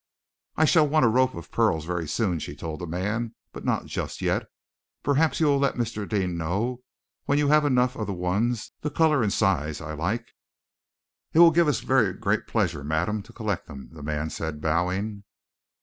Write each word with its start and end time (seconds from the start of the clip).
"I 0.57 0.65
shall 0.65 0.87
want 0.87 1.05
a 1.05 1.09
rope 1.09 1.35
of 1.35 1.51
pearls 1.51 1.85
very 1.85 2.07
soon," 2.07 2.39
she 2.39 2.55
told 2.55 2.79
the 2.79 2.87
man, 2.87 3.35
"but 3.53 3.63
not 3.63 3.85
just 3.85 4.19
yet. 4.19 4.47
Perhaps 5.03 5.39
you 5.39 5.45
will 5.45 5.59
let 5.59 5.75
Mr. 5.75 6.09
Deane 6.09 6.35
know 6.39 6.81
when 7.25 7.37
you 7.37 7.49
have 7.49 7.65
enough 7.65 7.95
of 7.95 8.07
the 8.07 8.11
ones 8.13 8.71
the 8.81 8.89
color 8.89 9.21
and 9.21 9.31
size 9.31 9.79
I 9.79 9.93
like." 9.93 10.31
"It 11.33 11.37
will 11.37 11.51
give 11.51 11.67
us 11.67 11.81
very 11.81 12.13
great 12.13 12.47
pleasure, 12.47 12.83
madam, 12.83 13.21
to 13.21 13.31
collect 13.31 13.67
them," 13.67 13.89
the 13.91 14.01
man 14.01 14.31
said, 14.31 14.59
bowing. 14.59 15.23